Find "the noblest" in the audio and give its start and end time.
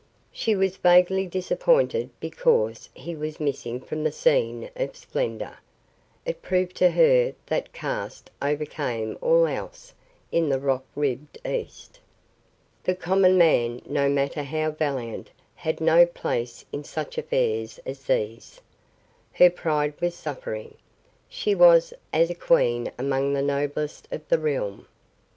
23.33-24.07